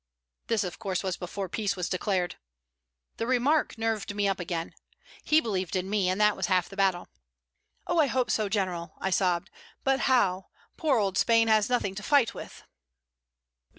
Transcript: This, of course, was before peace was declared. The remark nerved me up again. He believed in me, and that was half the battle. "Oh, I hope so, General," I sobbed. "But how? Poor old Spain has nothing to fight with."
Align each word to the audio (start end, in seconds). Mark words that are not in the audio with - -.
This, 0.47 0.63
of 0.63 0.79
course, 0.79 1.03
was 1.03 1.15
before 1.15 1.47
peace 1.47 1.75
was 1.75 1.87
declared. 1.87 2.33
The 3.17 3.27
remark 3.27 3.77
nerved 3.77 4.15
me 4.15 4.27
up 4.27 4.39
again. 4.39 4.73
He 5.23 5.39
believed 5.39 5.75
in 5.75 5.91
me, 5.91 6.09
and 6.09 6.19
that 6.19 6.35
was 6.35 6.47
half 6.47 6.67
the 6.67 6.75
battle. 6.75 7.07
"Oh, 7.85 7.99
I 7.99 8.07
hope 8.07 8.31
so, 8.31 8.49
General," 8.49 8.95
I 8.99 9.11
sobbed. 9.11 9.51
"But 9.83 9.99
how? 10.09 10.47
Poor 10.75 10.97
old 10.97 11.19
Spain 11.19 11.49
has 11.49 11.69
nothing 11.69 11.93
to 11.93 12.01
fight 12.01 12.33
with." 12.33 12.63